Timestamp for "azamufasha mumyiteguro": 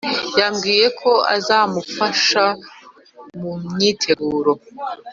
1.35-4.51